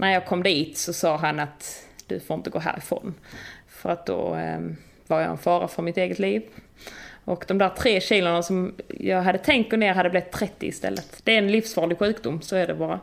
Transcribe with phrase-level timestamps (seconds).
[0.00, 3.14] när jag kom dit så sa han att du får inte gå härifrån.
[3.68, 4.60] För att då eh,
[5.06, 6.42] var jag en fara för mitt eget liv.
[7.24, 11.20] Och de där tre kilona som jag hade tänkt gå ner hade blivit 30 istället.
[11.24, 13.00] Det är en livsfarlig sjukdom, så är det bara.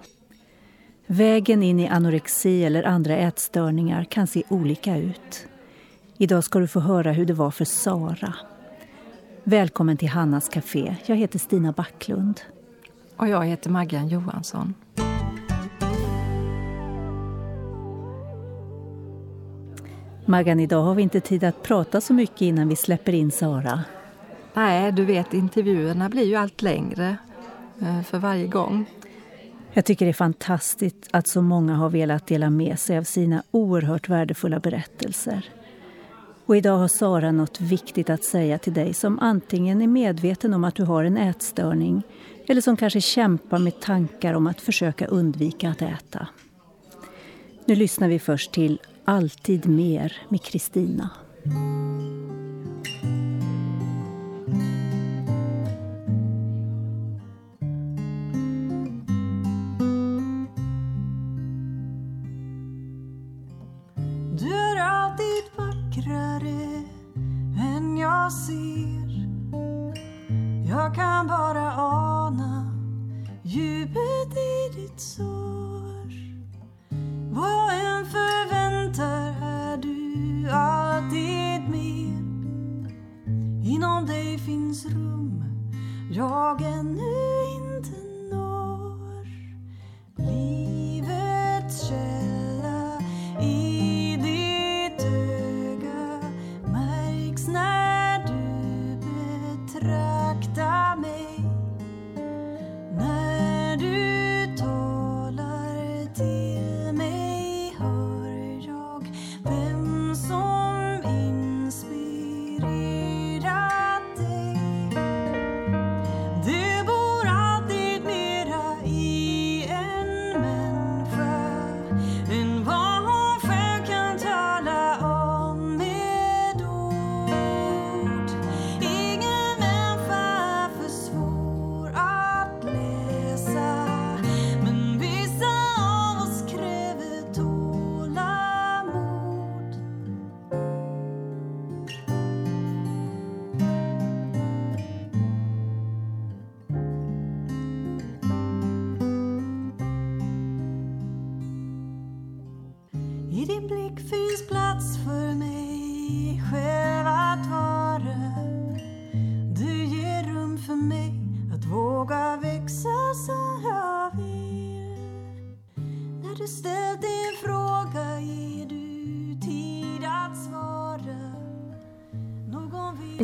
[1.06, 5.48] Vägen in i anorexi eller andra ätstörningar kan se olika ut.
[6.18, 8.34] Idag ska du få höra hur det var för Sara.
[9.44, 10.96] Välkommen till Hannas Café.
[11.06, 12.42] Jag heter Stina Backlund.
[13.18, 14.74] Och jag heter Maggan Johansson.
[20.30, 23.84] Maggan, idag har vi inte tid att prata så mycket innan vi släpper in Sara.
[24.54, 27.18] Nej, du vet intervjuerna blir ju allt längre
[27.82, 28.86] eh, för varje gång.
[29.74, 33.44] Jag tycker det är fantastiskt att så många har velat dela med sig av sina
[33.52, 35.46] oerhört värdefulla berättelser.
[36.46, 40.64] Och idag har Sara något viktigt att säga till dig som antingen är medveten om
[40.64, 42.04] att du har en ätstörning
[42.48, 46.28] eller som kanske kämpar med tankar om att försöka undvika att äta.
[47.66, 51.10] Nu lyssnar vi först till alltid mer med Kristina.
[64.40, 66.84] Du är alltid vackrare
[67.60, 69.28] än jag ser
[70.70, 72.72] Jag kan bara ana
[73.44, 76.12] djupet i ditt sår
[77.32, 77.67] Vår
[80.52, 82.18] alltid mer.
[83.64, 85.44] Inom dig finns rum
[86.10, 87.02] jag ännu
[87.56, 87.67] inte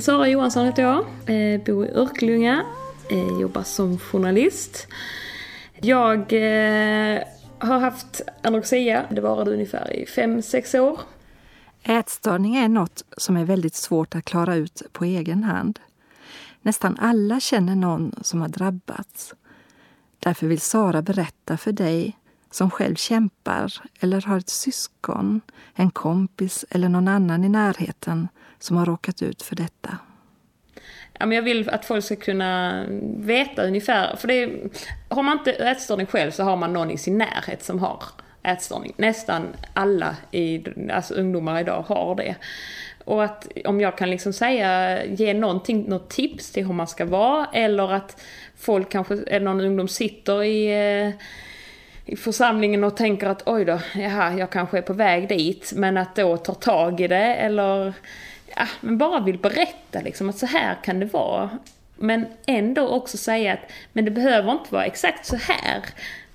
[0.01, 2.65] Sara Johansson heter jag, eh, bor i Örkelljunga,
[3.09, 4.87] eh, jobbar som journalist.
[5.81, 7.23] Jag eh,
[7.59, 10.99] har haft anorexia, det varade ungefär i 5-6 år.
[11.83, 15.79] Ätstörning är något som är väldigt svårt att klara ut på egen hand.
[16.61, 19.33] Nästan alla känner någon som har drabbats.
[20.19, 22.17] Därför vill Sara berätta för dig
[22.51, 25.41] som själv kämpar eller har ett syskon,
[25.73, 28.27] en kompis eller någon annan i närheten
[28.63, 29.97] som har råkat ut för detta?
[31.19, 32.83] Ja, men jag vill att folk ska kunna
[33.17, 34.49] veta ungefär, för det
[35.09, 38.03] har man inte ätstörning själv så har man någon i sin närhet som har
[38.43, 38.93] ätstörning.
[38.97, 42.35] Nästan alla i, alltså ungdomar idag har det.
[43.05, 47.05] Och att om jag kan liksom säga, ge någonting, något tips till hur man ska
[47.05, 48.21] vara eller att
[48.55, 50.67] folk kanske, eller någon ungdom sitter i
[51.05, 51.13] eh,
[52.05, 55.97] i församlingen och tänker att oj då, jaha, jag kanske är på väg dit, men
[55.97, 57.93] att då ta tag i det eller
[58.55, 61.49] ja, men bara vill berätta liksom att så här kan det vara.
[61.95, 65.85] Men ändå också säga att men det behöver inte vara exakt så här.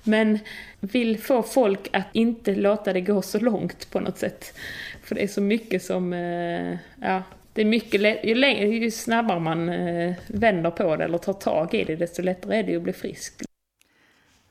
[0.03, 0.39] Men
[0.79, 4.57] vill få folk att inte låta det gå så långt på något sätt.
[5.03, 7.23] För det är så mycket som, eh, ja,
[7.53, 11.73] det är mycket, ju, längre, ju snabbare man eh, vänder på det eller tar tag
[11.73, 13.33] i det, desto lättare är det att bli frisk.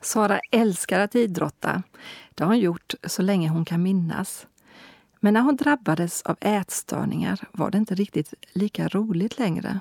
[0.01, 1.83] Sara älskar att idrotta.
[2.35, 4.47] Det har hon gjort så länge hon kan minnas.
[5.19, 9.79] Men när hon drabbades av ätstörningar var det inte riktigt lika roligt längre.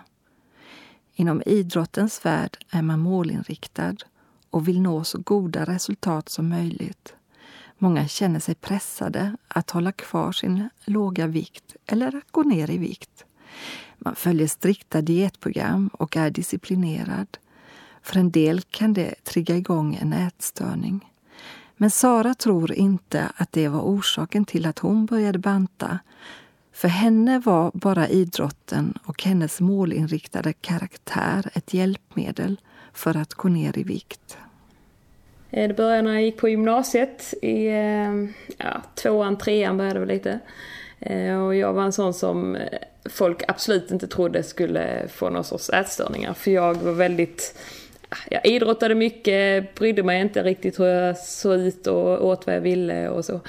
[1.15, 3.97] Inom idrottens värld är man målinriktad
[4.51, 7.15] och vill nå så goda resultat som möjligt.
[7.79, 12.79] Många känner sig pressade att hålla kvar sin låga vikt eller att gå ner i
[12.79, 13.25] vikt.
[13.99, 17.39] Man följer strikta dietprogram och är disciplinerad.
[18.03, 21.13] För en del kan det trigga igång en ätstörning.
[21.81, 25.99] Men Sara tror inte att det var orsaken till att hon började banta.
[26.73, 32.61] För henne var bara idrotten och hennes målinriktade karaktär ett hjälpmedel
[32.93, 34.39] för att gå ner i vikt.
[35.51, 37.35] Eh, det började när jag gick på gymnasiet.
[37.43, 38.15] I eh,
[38.59, 40.41] ja, tvåan, trean började det lite.
[41.01, 42.59] Eh, och jag var en sån som
[43.05, 46.35] folk absolut inte trodde skulle få någon sorts ätstörningar.
[46.35, 47.59] För jag var väldigt...
[48.31, 52.61] Jag idrottade mycket, brydde mig inte riktigt hur jag såg ut och åt vad jag
[52.61, 53.41] ville och så.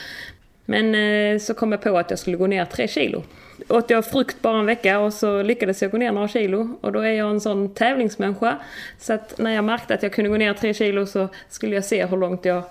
[0.66, 3.24] Men eh, så kom jag på att jag skulle gå ner tre kilo
[3.68, 6.78] åt jag frukt bara en vecka och så lyckades jag gå ner några kilo.
[6.82, 8.60] Och då är jag en sån tävlingsmänniska.
[9.00, 11.86] Så att när jag märkte att jag kunde gå ner tre kilo så skulle jag
[11.86, 12.64] se hur långt jag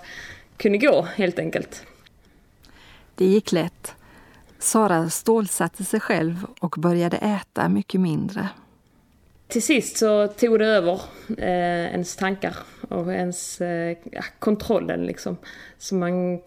[0.57, 1.83] kunde gå helt enkelt.
[3.15, 3.95] Det gick lätt.
[4.59, 8.49] Sara stålsatte sig själv och började äta mycket mindre.
[9.49, 11.01] Till sist så tog det över
[11.37, 12.55] eh, ens tankar
[12.89, 15.37] och ens eh, ja, kontrollen liksom.
[15.77, 16.39] Så man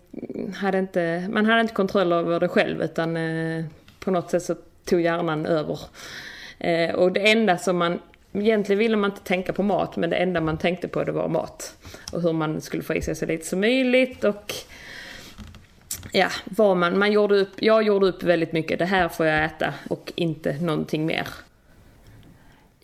[0.54, 3.64] hade, inte, man hade inte kontroll över det själv utan eh,
[4.00, 4.54] på något sätt så
[4.84, 5.78] tog hjärnan över.
[6.58, 7.98] Eh, och det enda som man
[8.34, 11.28] Egentligen ville man inte tänka på mat, men det enda man tänkte på det var
[11.28, 11.76] mat.
[12.12, 14.54] Och hur man skulle få i sig så lite som möjligt och
[16.12, 19.44] ja, vad man, man gjorde upp, jag gjorde upp väldigt mycket, det här får jag
[19.44, 21.28] äta och inte någonting mer.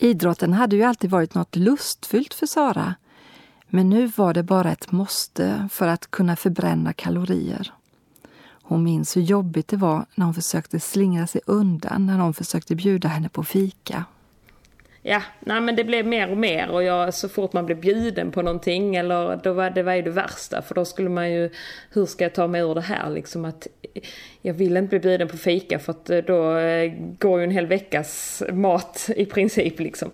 [0.01, 2.95] Idrotten hade ju alltid varit något lustfyllt för Sara.
[3.69, 7.73] Men nu var det bara ett måste för att kunna förbränna kalorier.
[8.63, 12.75] Hon minns hur jobbigt det var när hon försökte slingra sig undan när någon försökte
[12.75, 14.05] bjuda henne på fika.
[15.11, 18.31] Ja, nej men det blev mer och mer och jag, så fort man blev bjuden
[18.31, 21.51] på någonting eller då var det var ju det värsta för då skulle man ju,
[21.91, 23.67] hur ska jag ta mig ur det här liksom att
[24.43, 27.51] jag vill inte bli bjuden på fika för att eh, då eh, går ju en
[27.51, 30.11] hel veckas mat i princip liksom.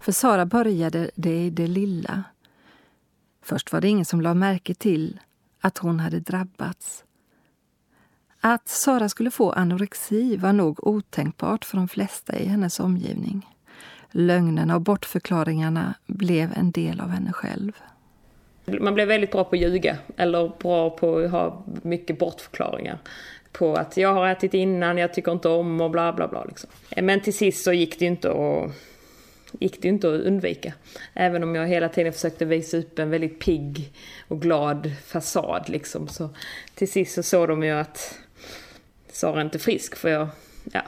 [0.00, 2.24] För Sara började det i det lilla.
[3.42, 5.20] Först var det ingen som la märke till
[5.60, 7.04] att hon hade drabbats.
[8.40, 13.46] Att Sara skulle få anorexi var nog otänkbart för de flesta i hennes omgivning.
[14.10, 17.72] Lögnerna och bortförklaringarna blev en del av henne själv.
[18.80, 22.98] Man blev väldigt bra på att ljuga, eller bra på att ha mycket bortförklaringar.
[23.52, 26.44] På att jag har ätit innan, jag tycker inte om och bla bla bla.
[26.44, 26.70] Liksom.
[26.96, 28.72] Men till sist så gick det inte att
[29.58, 30.72] gick det inte att undvika.
[31.14, 33.92] Även om jag hela tiden försökte visa upp en väldigt pigg
[34.28, 36.08] och glad fasad liksom.
[36.08, 36.28] Så
[36.74, 38.18] till sist så såg de ju att
[39.12, 40.28] Sara inte frisk för jag,
[40.72, 40.82] ja,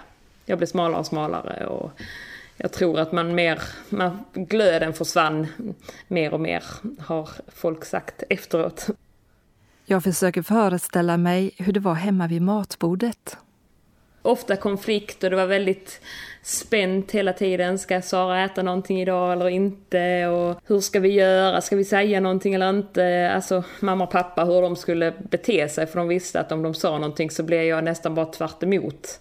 [0.47, 1.91] jag blev smalare och smalare och
[2.57, 5.47] jag tror att man mer, man, glöden försvann
[6.09, 6.65] mer och mer
[6.99, 8.87] har folk sagt efteråt.
[9.85, 13.37] Jag försöker föreställa mig hur det var hemma vid matbordet.
[14.23, 16.01] Ofta konflikt och det var väldigt
[16.43, 17.79] spänt hela tiden.
[17.79, 20.27] Ska Sara äta någonting idag eller inte?
[20.27, 21.61] Och hur ska vi göra?
[21.61, 23.33] Ska vi säga någonting eller inte?
[23.35, 25.87] Alltså mamma och pappa, hur de skulle bete sig.
[25.87, 29.21] För de visste att om de sa någonting så blev jag nästan bara tvärt emot.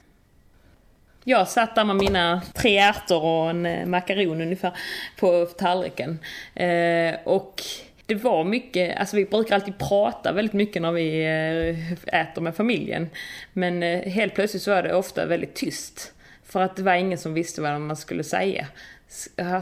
[1.23, 4.77] Jag satt där med mina tre ärtor och en eh, makaron ungefär
[5.19, 6.19] på tallriken.
[6.55, 7.61] Eh, och
[8.05, 12.55] det var mycket, alltså vi brukar alltid prata väldigt mycket när vi eh, äter med
[12.55, 13.09] familjen.
[13.53, 16.13] Men eh, helt plötsligt så var det ofta väldigt tyst.
[16.45, 18.67] För att det var ingen som visste vad man skulle säga.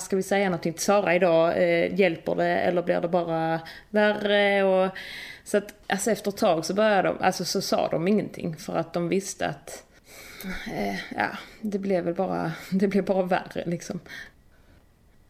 [0.01, 1.57] Ska vi säga någonting till Sara idag?
[1.57, 4.63] Eh, hjälper det eller blir det bara värre?
[4.63, 4.91] Och,
[5.43, 8.75] så att alltså efter ett tag så började de, alltså så sa de ingenting för
[8.75, 9.83] att de visste att
[10.73, 11.29] eh, ja,
[11.61, 13.99] det blev väl bara, det blev bara värre liksom.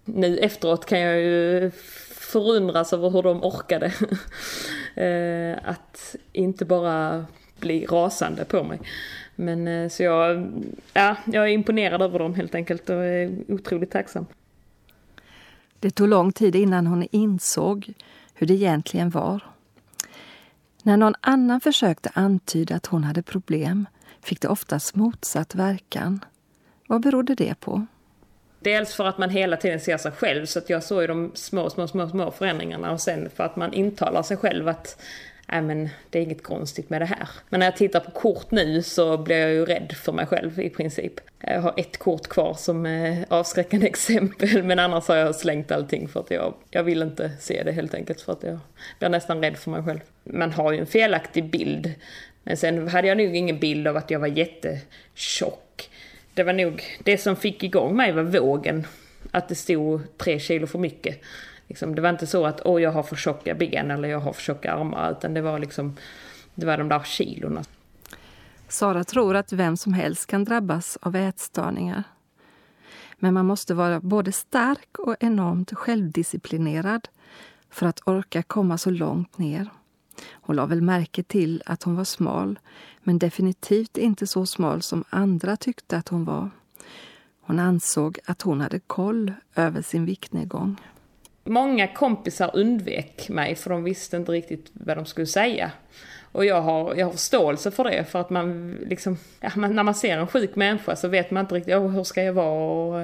[0.06, 1.72] Nu efteråt kan jag ju
[2.12, 3.86] förundras över hur de orkade
[4.96, 7.26] eh, att inte bara
[7.60, 8.80] bli rasande på mig.
[9.36, 10.52] Men eh, så jag,
[10.94, 14.26] ja, jag är imponerad över dem helt enkelt och är otroligt tacksam.
[15.80, 17.94] Det tog lång tid innan hon insåg
[18.34, 19.44] hur det egentligen var.
[20.84, 23.86] När någon annan försökte antyda att hon hade problem
[24.22, 26.26] fick det oftast motsatt verkan.
[26.88, 27.86] Vad berodde det på?
[28.60, 31.32] Dels för att man hela tiden ser sig själv, så att jag såg ju de
[31.34, 35.02] små, små, små, små förändringarna och sen för att man intalar sig själv att
[35.52, 37.30] nej men det är inget konstigt med det här.
[37.50, 40.60] Men när jag tittar på kort nu så blir jag ju rädd för mig själv
[40.60, 41.14] i princip.
[41.40, 46.08] Jag har ett kort kvar som eh, avskräckande exempel men annars har jag slängt allting
[46.08, 48.60] för att jag, jag vill inte se det helt enkelt för att jag
[49.00, 50.00] blir nästan rädd för mig själv.
[50.24, 51.94] Man har ju en felaktig bild.
[52.50, 55.90] Men sen hade jag nog ingen bild av att jag var jättetjock.
[56.34, 58.88] Det var nog, det som fick igång mig var vågen.
[59.32, 61.22] Att det stod tre kilo för mycket.
[61.68, 64.34] Liksom, det var inte så att åh jag har för tjocka ben eller jag har
[64.34, 65.98] för tjocka armar utan det var liksom
[66.56, 67.64] det var de där kilorna.
[68.68, 72.04] Sara tror att vem som helst kan drabbas av ätstörningar.
[73.18, 77.08] Men man måste vara både stark och enormt självdisciplinerad
[77.70, 79.68] för att orka komma så långt ner.
[80.32, 82.60] Hon la väl märke till att hon var smal,
[83.04, 86.50] men definitivt inte så smal som andra tyckte att hon var.
[87.42, 90.76] Hon ansåg att hon hade koll över sin viktnedgång.
[91.44, 95.72] Många kompisar undvek mig för de visste inte riktigt vad de skulle säga.
[96.32, 99.84] Och jag har, jag har förståelse för det, för att man liksom, ja, man, när
[99.84, 102.50] man ser en sjuk människa så vet man inte riktigt, oh, hur ska jag vara
[102.50, 103.02] och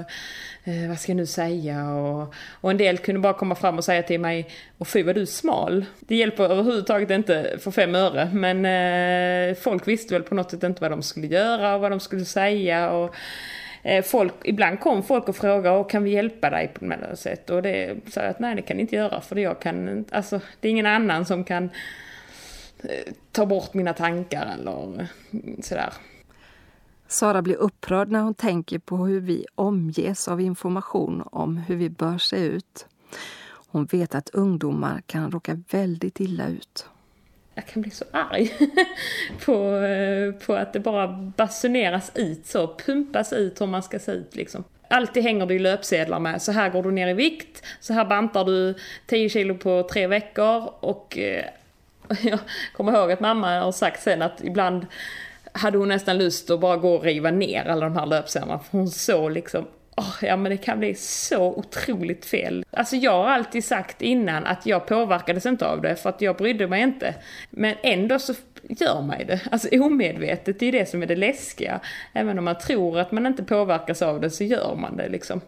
[0.64, 1.90] eh, vad ska jag nu säga?
[1.90, 5.16] Och, och en del kunde bara komma fram och säga till mig, och fy vad
[5.16, 5.86] du är smal.
[6.00, 10.64] Det hjälper överhuvudtaget inte för fem öre, men eh, folk visste väl på något sätt
[10.64, 12.92] inte vad de skulle göra och vad de skulle säga.
[12.92, 13.16] Och,
[13.84, 17.50] eh, Folk, ibland kom folk och frågade, kan vi hjälpa dig på något sätt?
[17.50, 20.40] Och det sa jag att nej det kan ni inte göra för jag kan alltså
[20.60, 21.70] det är ingen annan som kan
[23.32, 25.08] ta bort mina tankar eller
[25.62, 25.94] sådär.
[27.08, 31.90] Sara blir upprörd när hon tänker på hur vi omges av information om hur vi
[31.90, 32.88] bör se ut.
[33.68, 36.86] Hon vet att ungdomar kan råka väldigt illa ut.
[37.56, 38.54] Jag kan bli så arg
[39.46, 39.82] på,
[40.46, 44.64] på att det bara basuneras ut så, pumpas ut hur man ska se ut liksom.
[44.88, 48.06] Alltid hänger det ju löpsedlar med, så här går du ner i vikt, så här
[48.06, 48.76] bantar du
[49.06, 51.46] 10 kilo på tre veckor och eh,
[52.24, 52.40] jag
[52.74, 54.86] kommer ihåg att mamma har sagt sen att ibland
[55.52, 58.60] hade hon nästan lust att bara gå och riva ner alla de här löpsedlarna.
[58.60, 62.66] För hon såg liksom, oh, ja men det kan bli så otroligt fel.
[62.72, 66.36] Alltså jag har alltid sagt innan att jag påverkades inte av det för att jag
[66.36, 67.16] brydde mig inte.
[67.50, 68.34] Men ändå så
[68.70, 69.42] gör man det.
[69.52, 71.80] Alltså omedvetet, det är det som är det läskiga.
[72.14, 75.42] Även om man tror att man inte påverkas av det så gör man det liksom.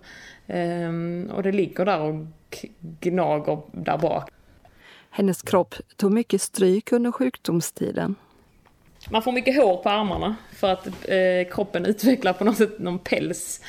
[0.48, 2.26] Um, och det ligger där och
[3.00, 4.30] gnager där bak.
[5.18, 8.16] Hennes kropp tog mycket stryk under sjukdomstiden.
[9.10, 13.00] Man får mycket hår på armarna för att eh, kroppen utvecklar på något sätt någon
[13.00, 13.62] päls.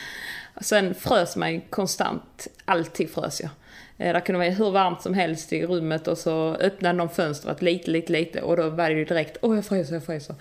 [0.60, 3.50] Sen frös man konstant, alltid frös jag.
[3.98, 7.62] Eh, det kunde vara hur varmt som helst i rummet och så öppnade någon fönstret
[7.62, 10.34] lite, lite, lite och då var det ju direkt, åh jag fryser, jag fryser.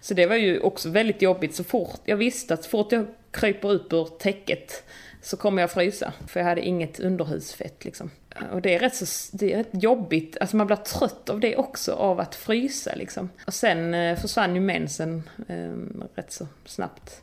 [0.00, 3.06] Så det var ju också väldigt jobbigt så fort, jag visste att så fort jag
[3.30, 4.84] kryper upp ur täcket
[5.26, 6.12] så kommer jag frysa.
[6.26, 8.10] För jag hade inget underhusfett liksom.
[8.52, 11.56] Och det är rätt, så, det är rätt jobbigt, alltså man blir trött av det
[11.56, 13.28] också, av att frysa liksom.
[13.46, 15.72] Och sen eh, försvann ju mensen eh,
[16.14, 17.22] rätt så snabbt.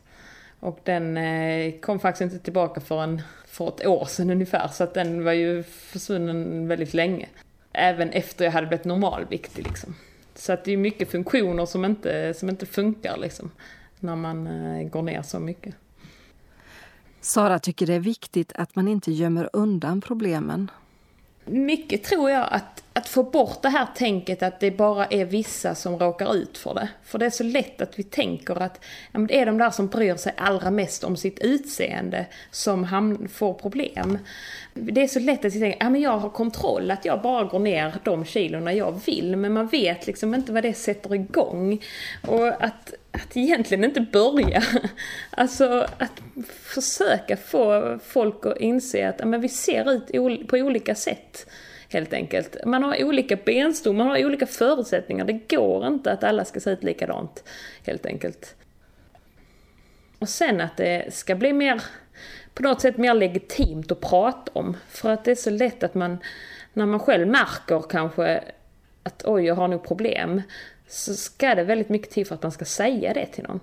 [0.60, 4.94] Och den eh, kom faktiskt inte tillbaka förrän för ett år sedan ungefär, så att
[4.94, 7.28] den var ju försvunnen väldigt länge.
[7.72, 9.94] Även efter jag hade blivit normalviktig liksom.
[10.34, 13.50] Så att det är mycket funktioner som inte, som inte funkar liksom,
[14.00, 15.74] när man eh, går ner så mycket.
[17.24, 20.70] Sara tycker det är viktigt att man inte gömmer undan problemen.
[21.44, 25.74] Mycket tror jag att, att få bort det här tänket att det bara är vissa
[25.74, 26.88] som råkar ut för det.
[27.04, 28.80] För det är så lätt att vi tänker att
[29.12, 33.54] ja, det är de där som bryr sig allra mest om sitt utseende som får
[33.54, 34.18] problem.
[34.74, 37.44] Det är så lätt att vi tänker att ja, jag har kontroll, att jag bara
[37.44, 39.36] går ner de kilorna jag vill.
[39.36, 41.82] Men man vet liksom inte vad det sätter igång.
[42.26, 44.62] Och att att egentligen inte börja.
[45.30, 46.22] Alltså att
[46.62, 51.46] försöka få folk att inse att men vi ser ut på olika sätt.
[51.94, 52.56] Helt enkelt.
[52.64, 55.24] Man har olika benstomme, man har olika förutsättningar.
[55.24, 57.44] Det går inte att alla ska se ut likadant.
[57.86, 58.54] Helt enkelt.
[60.18, 61.82] Och sen att det ska bli mer,
[62.54, 64.76] på något sätt mer legitimt att prata om.
[64.88, 66.18] För att det är så lätt att man,
[66.72, 68.44] när man själv märker kanske
[69.02, 70.42] att oj, jag har nog problem
[70.88, 73.60] så ska det väldigt mycket till för att man ska säga det till någon.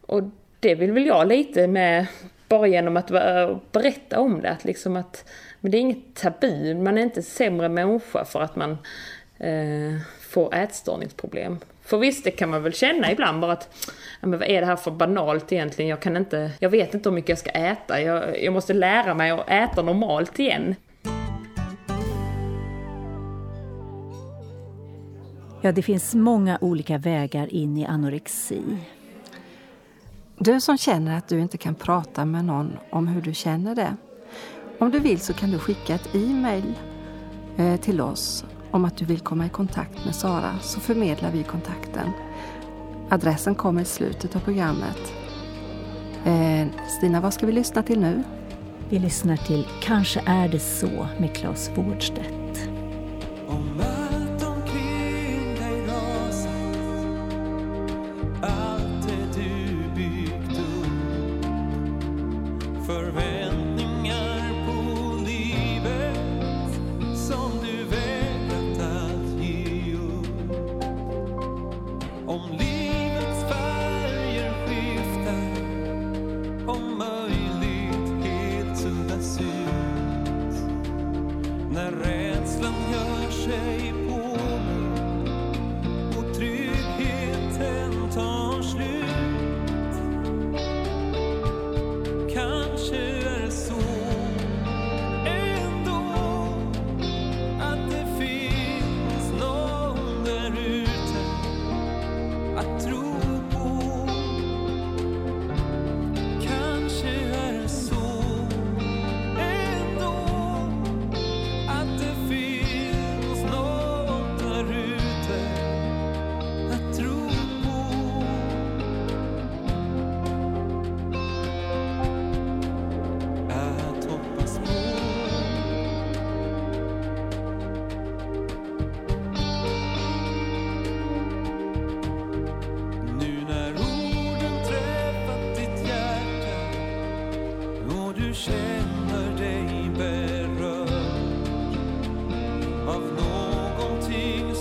[0.00, 0.22] Och
[0.60, 2.06] det vill väl jag lite med,
[2.48, 3.08] bara genom att
[3.72, 5.24] berätta om det, att liksom att
[5.64, 8.70] men det är inget tabu, man är inte sämre människa för att man
[9.38, 11.58] eh, får ätstörningsproblem.
[11.82, 13.88] För visst, det kan man väl känna ibland bara att,
[14.20, 15.88] ja, men vad är det här för banalt egentligen?
[15.88, 18.00] Jag kan inte, jag vet inte hur mycket jag ska äta.
[18.00, 20.74] Jag, jag måste lära mig att äta normalt igen.
[25.60, 28.62] Ja, det finns många olika vägar in i anorexi.
[30.38, 33.96] Du som känner att du inte kan prata med någon om hur du känner det.
[34.84, 36.74] Om du vill så kan du skicka ett e-mail
[37.56, 41.42] eh, till oss om att du vill komma i kontakt med Sara så förmedlar vi
[41.42, 42.10] kontakten.
[43.08, 45.12] Adressen kommer i slutet av programmet.
[46.24, 48.22] Eh, Stina, vad ska vi lyssna till nu?
[48.88, 52.43] Vi lyssnar till Kanske är det så med Claes Wårdstedt.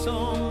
[0.03, 0.42] song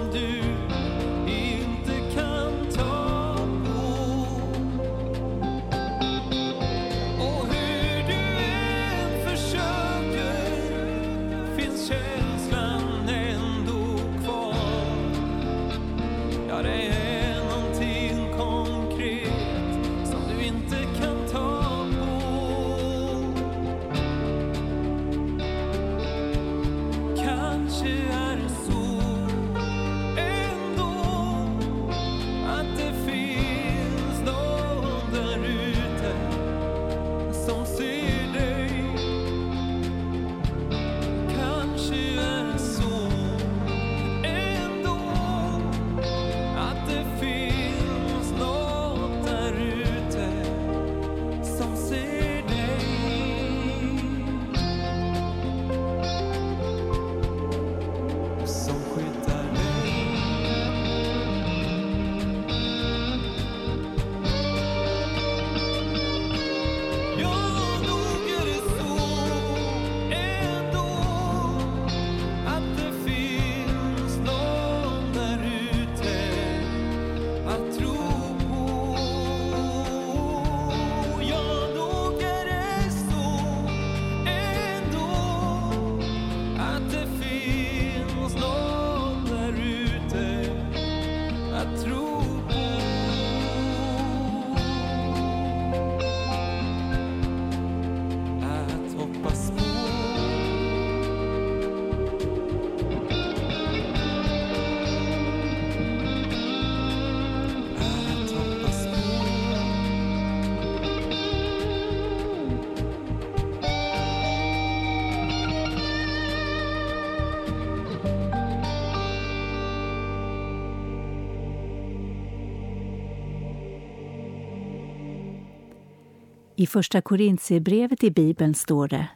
[126.63, 129.09] I Första Korintierbrevet i Bibeln står det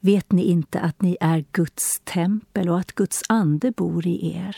[0.00, 4.56] Vet ni inte att ni är Guds tempel och att Guds ande bor i er?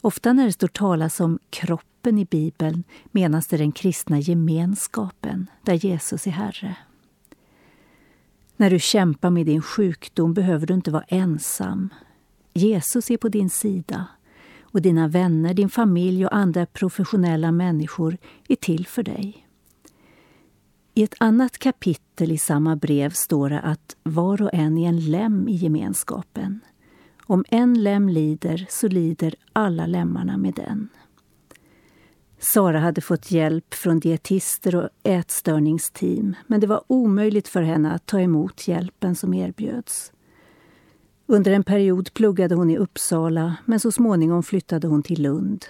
[0.00, 5.74] Ofta när det står talas om kroppen i Bibeln menas det den kristna gemenskapen där
[5.74, 6.76] Jesus är Herre.
[8.56, 11.88] När du kämpar med din sjukdom behöver du inte vara ensam.
[12.52, 14.06] Jesus är på din sida
[14.60, 19.46] och dina vänner, din familj och andra professionella människor är till för dig.
[21.00, 25.00] I ett annat kapitel i samma brev står det att var och en är en
[25.00, 26.60] lem i gemenskapen.
[27.26, 30.88] Om en lem lider så lider alla lemmarna med den.
[32.38, 38.06] Sara hade fått hjälp från dietister och ätstörningsteam men det var omöjligt för henne att
[38.06, 40.12] ta emot hjälpen som erbjöds.
[41.26, 45.64] Under en period pluggade hon i Uppsala men så småningom flyttade hon till Lund.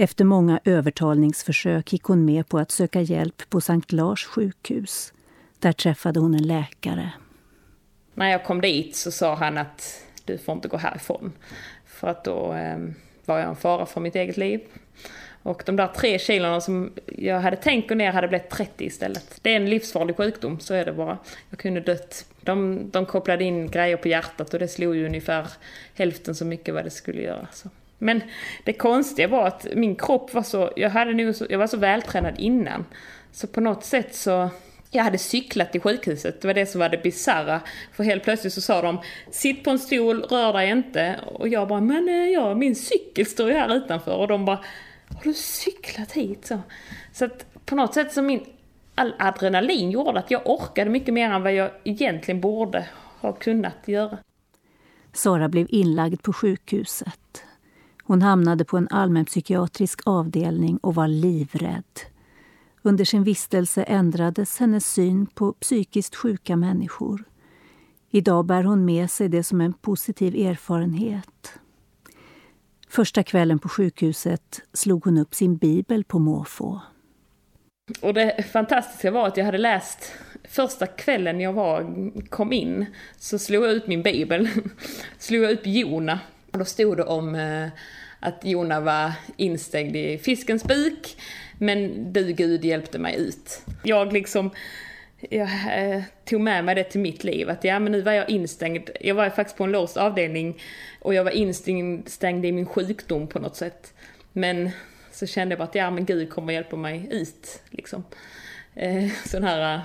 [0.00, 5.12] Efter många övertalningsförsök gick hon med på att söka hjälp på Sankt Lars sjukhus.
[5.58, 7.12] Där träffade hon en läkare.
[8.14, 11.32] När jag kom dit så sa han att du får inte gå härifrån.
[11.86, 12.78] För att då eh,
[13.24, 14.60] var jag en fara för mitt eget liv.
[15.42, 19.38] Och de där tre kilona som jag hade tänkt gå ner hade blivit 30 istället.
[19.42, 21.18] Det är en livsfarlig sjukdom, så är det bara.
[21.50, 22.26] Jag kunde dött.
[22.40, 25.48] De, de kopplade in grejer på hjärtat och det slog ju ungefär
[25.94, 27.46] hälften så mycket vad det skulle göra.
[27.52, 27.68] Så.
[27.98, 28.22] Men
[28.64, 31.76] det konstiga var att min kropp var så, jag, hade nog så, jag var så
[31.76, 32.84] vältränad innan.
[33.32, 34.50] Så på något sätt så,
[34.90, 37.60] jag hade cyklat till sjukhuset, det var det som var det bisarra.
[37.92, 38.98] För helt plötsligt så sa de,
[39.30, 41.20] sitt på en stol, rör dig inte.
[41.26, 44.16] Och jag bara, men eh, ja, min cykel står ju här utanför.
[44.16, 44.60] Och de bara,
[45.08, 46.46] har du cyklat hit?
[46.46, 46.60] Så,
[47.12, 48.44] så att på något sätt så min
[48.94, 52.86] all adrenalin gjorde att jag orkade mycket mer än vad jag egentligen borde
[53.20, 54.18] ha kunnat göra.
[55.12, 57.44] Sara blev inlagd på sjukhuset.
[58.08, 62.00] Hon hamnade på en allmänpsykiatrisk avdelning och var livrädd.
[62.82, 67.24] Under sin vistelse ändrades hennes syn på psykiskt sjuka människor.
[68.10, 71.52] Idag bär hon med sig det som en positiv erfarenhet.
[72.88, 76.80] Första kvällen på sjukhuset slog hon upp sin bibel på måfå.
[78.02, 80.12] Och det fantastiska var att jag hade läst
[80.48, 84.48] första kvällen jag var, kom in, så slog jag ut min bibel.
[85.18, 86.20] slog jag upp Jona.
[86.52, 87.68] Och då stod det om eh,
[88.20, 91.16] att Jona var instängd i fiskens buk,
[91.58, 93.62] men du Gud hjälpte mig ut.
[93.82, 94.50] Jag liksom,
[95.30, 98.30] jag eh, tog med mig det till mitt liv, att ja men nu var jag
[98.30, 100.60] instängd, jag var faktiskt på en låst avdelning
[101.00, 103.94] och jag var instängd i min sjukdom på något sätt.
[104.32, 104.70] Men
[105.12, 108.04] så kände jag bara att ja men Gud kommer hjälpa mig ut liksom.
[108.74, 109.80] Eh, sån här eh,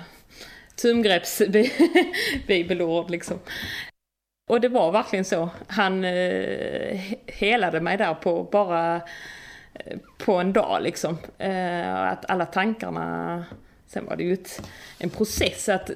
[0.76, 3.39] tumgreppsbibelord liksom.
[4.54, 5.50] Och det var verkligen så.
[5.68, 8.96] Han eh, helade mig där på bara
[9.74, 11.18] eh, på en dag liksom.
[11.38, 13.46] Eh, att alla tankarna,
[13.88, 15.92] sen var det ju ett, en process att,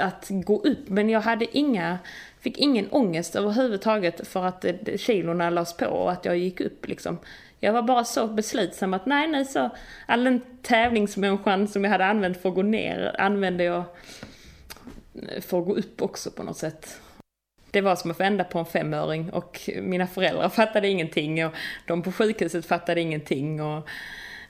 [0.00, 1.98] att gå upp, men jag hade inga,
[2.40, 6.88] fick ingen ångest överhuvudtaget för att eh, kilorna lades på och att jag gick upp
[6.88, 7.18] liksom.
[7.60, 9.70] Jag var bara så beslutsam att nej, nej, så
[10.06, 13.84] all den tävlingsmänniskan som jag hade använt för att gå ner använde jag
[15.28, 17.00] eh, för att gå upp också på något sätt
[17.72, 21.52] det var som att vända på en femöring och mina föräldrar fattade ingenting och
[21.86, 23.62] de på sjukhuset fattade ingenting.
[23.62, 23.88] Och,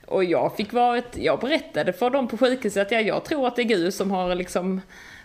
[0.07, 3.47] och jag fick vara ett, jag berättade för dem på sjukhuset att jag, jag tror
[3.47, 4.81] att det är Gud som har liksom,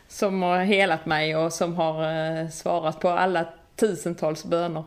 [0.08, 2.02] som har helat mig och som har
[2.40, 4.84] eh, svarat på alla tusentals böner.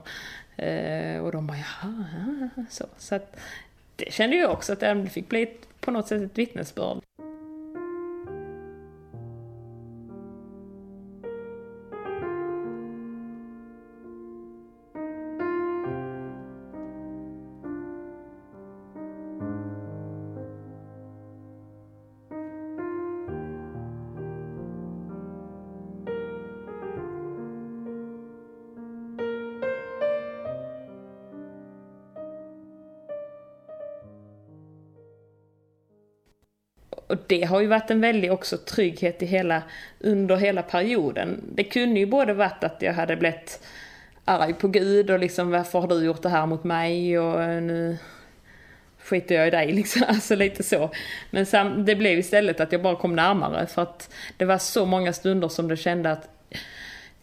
[0.56, 2.86] Eh, och de bara jaha, så.
[2.97, 3.39] Så att
[3.95, 6.97] det kände jag också att det fick bli på något sätt ett vittnesbörd.
[37.12, 39.63] Och det har ju varit en väldig också trygghet i hela,
[40.00, 41.43] under hela perioden.
[41.56, 43.60] Det kunde ju både varit att jag hade blivit
[44.26, 47.62] arg på Gud och liksom varför har du gjort det här mot mig och eh,
[47.62, 47.97] nu
[49.00, 50.89] skiter jag i dig liksom, alltså lite så.
[51.32, 54.86] Men sam, det blev istället att jag bara kom närmare för att det var så
[54.86, 56.30] många stunder som det kände att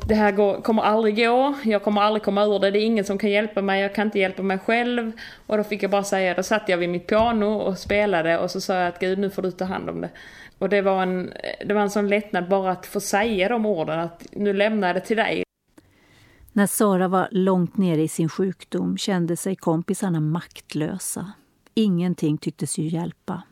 [0.06, 3.04] det här går, kommer aldrig gå, jag kommer aldrig komma ur det, det är ingen
[3.04, 5.12] som kan hjälpa mig, jag kan inte hjälpa mig själv.
[5.46, 8.50] Och då fick jag bara säga, då satt jag vid mitt piano och spelade och
[8.50, 10.10] så sa jag att gud nu får du ta hand om det.
[10.58, 11.32] Och det var en,
[11.66, 14.96] det var en sån lättnad bara att få säga de orden, att nu lämnar jag
[14.96, 15.42] det till dig.
[16.52, 21.32] När Sara var långt nere i sin sjukdom kände sig kompisarna maktlösa.
[21.74, 23.42] Ingenting tycktes ju hjälpa.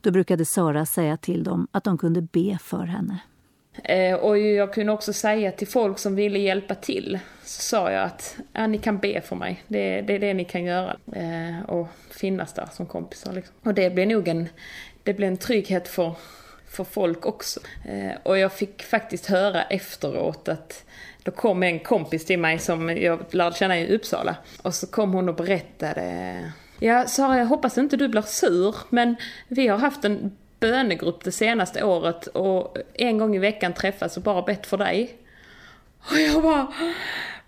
[0.00, 3.20] Då brukade Sara säga till dem att de kunde be för henne.
[3.84, 8.04] Eh, och jag kunde också säga till folk som ville hjälpa till, så sa jag
[8.04, 9.62] att ja, ni kan be för mig.
[9.68, 10.96] Det, det är det ni kan göra.
[11.12, 13.32] Eh, och finnas där som kompisar.
[13.32, 13.54] Liksom.
[13.62, 14.48] Och det blev nog en,
[15.02, 16.14] det blev en trygghet för,
[16.68, 17.60] för folk också.
[17.88, 20.84] Eh, och jag fick faktiskt höra efteråt att
[21.22, 24.36] då kom en kompis till mig som jag lärde känna i Uppsala.
[24.62, 29.16] Och så kom hon och berättade Ja, Sara, jag hoppas inte du blir sur, men
[29.48, 34.22] vi har haft en bönegrupp det senaste året och en gång i veckan träffas och
[34.22, 35.16] bara bett för dig.
[36.10, 36.72] Och jag bara,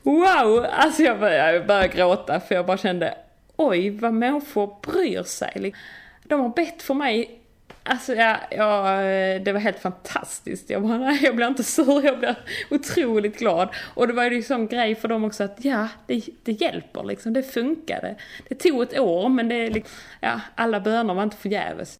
[0.02, 0.66] wow!
[0.70, 3.14] Alltså jag började, började gråta för jag bara kände,
[3.56, 5.52] oj vad människor bryr sig.
[5.54, 5.82] Liksom.
[6.22, 7.40] De har bett för mig
[7.86, 9.00] Alltså ja, ja,
[9.44, 10.70] det var helt fantastiskt.
[10.70, 12.36] Jag bara, nej, jag blir inte sur, jag blir
[12.70, 13.68] otroligt glad.
[13.94, 17.32] Och det var ju liksom grej för dem också att ja, det, det hjälper liksom,
[17.32, 18.16] det funkade.
[18.48, 21.98] Det tog ett år men det liksom, ja, alla böner var inte förgäves.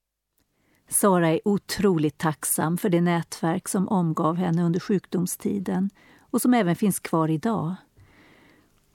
[0.89, 6.77] Sara är otroligt tacksam för det nätverk som omgav henne under sjukdomstiden och som även
[6.77, 7.75] finns kvar idag.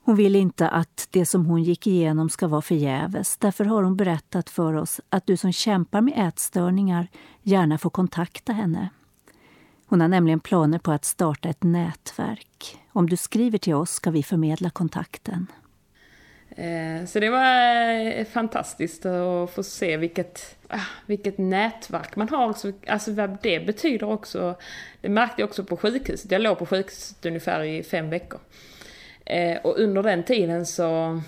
[0.04, 3.36] Hon vill inte att det som hon gick igenom ska vara förgäves.
[3.36, 7.08] Därför har hon berättat för oss att du som kämpar med ätstörningar
[7.42, 8.90] gärna får kontakta henne.
[9.86, 12.78] Hon har nämligen planer på att starta ett nätverk.
[12.92, 15.46] Om du skriver till oss ska vi förmedla kontakten.
[16.56, 22.54] Eh, så det var eh, fantastiskt att få se vilket, ah, vilket nätverk man har.
[22.86, 24.54] Alltså vad det betyder också.
[25.00, 26.30] Det märkte jag också på sjukhuset.
[26.30, 28.40] Jag låg på sjukhuset ungefär i fem veckor.
[29.24, 31.20] Eh, och under den tiden så,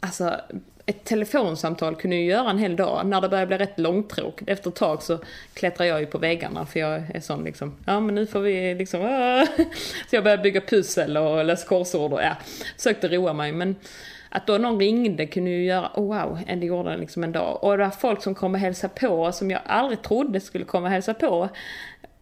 [0.00, 0.40] alltså
[0.86, 3.06] ett telefonsamtal kunde ju göra en hel dag.
[3.06, 4.50] När det började bli rätt långtråkigt.
[4.50, 5.18] Efter ett tag så
[5.54, 8.74] klättrar jag ju på väggarna för jag är sån liksom, ja men nu får vi
[8.74, 9.44] liksom, äh.
[10.10, 12.36] Så jag började bygga pussel och läsa korsord och ja,
[12.76, 13.52] försökte roa mig.
[13.52, 13.76] Men
[14.34, 17.64] att då någon ringde kunde ju göra, oh wow, det gjorde den liksom en dag.
[17.64, 20.86] Och det var folk som kom och hälsade på som jag aldrig trodde skulle komma
[20.86, 21.48] och hälsa på.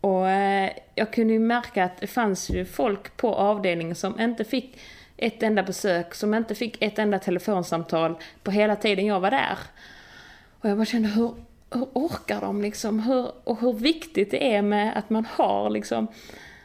[0.00, 4.44] Och eh, jag kunde ju märka att det fanns ju folk på avdelningen som inte
[4.44, 4.80] fick
[5.16, 9.58] ett enda besök, som inte fick ett enda telefonsamtal på hela tiden jag var där.
[10.60, 11.34] Och jag bara kände, hur,
[11.74, 13.00] hur orkar de liksom?
[13.00, 16.08] Hur, och hur viktigt det är med att man har liksom,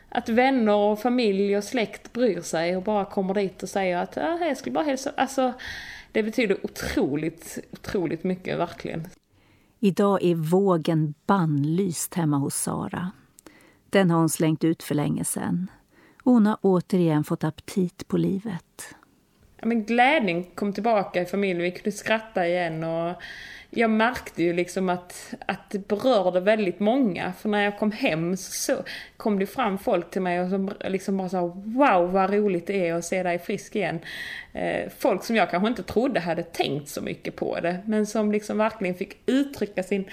[0.10, 4.16] att vänner och familj och släkt bryr sig och bara kommer dit och säger att
[4.16, 5.12] ja, jag skulle bara hälsa.
[5.18, 5.54] Alltså,
[6.12, 9.08] det betyder otroligt, otroligt mycket, verkligen.
[9.80, 13.12] Idag är vågen bannlyst hemma hos Sara.
[13.90, 15.72] Den har hon slängt ut för länge sedan.
[16.24, 18.96] Och hon har återigen fått aptit på livet.
[19.60, 23.16] Ja, men glädjen kom tillbaka i familjen, vi kunde skratta igen och
[23.78, 27.34] jag märkte ju liksom att, att det berörde väldigt många.
[27.34, 28.74] För när jag kom hem så
[29.18, 32.88] kom det fram folk till mig och som liksom bara sa Wow vad roligt det
[32.88, 34.00] är att se dig frisk igen.
[34.54, 37.80] Eh, folk som jag kanske inte trodde hade tänkt så mycket på det.
[37.86, 40.10] Men som liksom verkligen fick uttrycka sin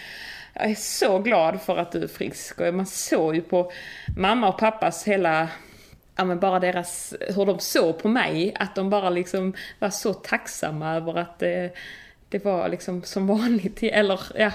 [0.55, 2.61] jag är så glad för att du är frisk.
[2.61, 3.73] Och man såg ju på
[4.17, 5.49] mamma och pappas hela
[6.17, 10.15] ja men bara deras, hur de såg på mig, att de bara liksom var så
[10.15, 11.67] tacksamma över att eh,
[12.35, 14.53] det var liksom som vanligt, eller ja,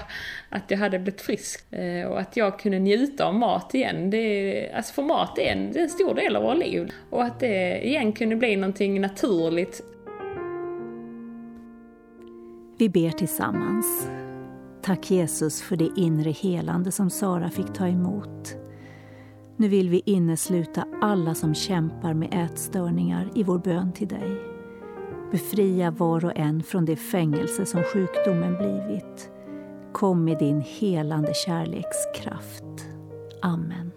[0.48, 1.72] att jag hade blivit frisk.
[1.72, 4.10] Eh, och att jag kunde njuta av mat igen.
[4.10, 6.92] Det, alltså för mat är en, det är en stor del av våra liv.
[7.10, 9.82] Och att det igen kunde bli någonting naturligt.
[12.78, 14.08] Vi ber tillsammans.
[14.82, 18.54] Tack Jesus för det inre helande som Sara fick ta emot.
[19.56, 24.49] Nu vill vi innesluta alla som kämpar med ätstörningar i vår bön till dig.
[25.30, 29.30] Befria var och en från det fängelse som sjukdomen blivit.
[29.92, 32.86] Kom med din helande kärlekskraft.
[33.42, 33.92] Amen.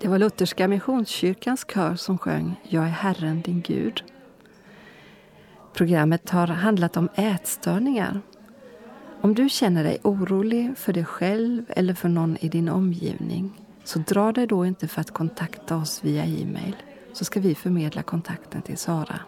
[0.00, 4.04] Det var Lutherska Missionskyrkans kör som sjöng Jag är Herren din Gud.
[5.72, 8.20] Programmet har handlat om ätstörningar.
[9.20, 13.98] Om du känner dig orolig för dig själv eller för någon i din omgivning så
[13.98, 16.76] dra dig då inte för att kontakta oss via e-mail
[17.12, 19.20] så ska vi förmedla kontakten till Sara.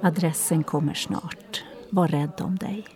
[0.00, 1.64] Adressen kommer snart.
[1.90, 2.95] Var rädd om dig.